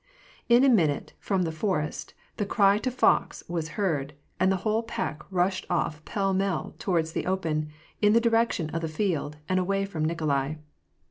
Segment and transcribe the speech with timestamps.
[0.49, 4.81] In a minute, from the forest, the cry to fox was heard; and the whole
[4.81, 7.69] pack rushed off pell mell toward the open,
[8.01, 10.55] in the direction of the field, and away from Nikolai.